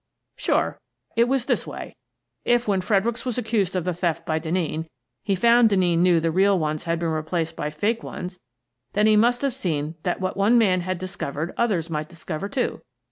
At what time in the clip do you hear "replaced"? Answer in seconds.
7.09-7.55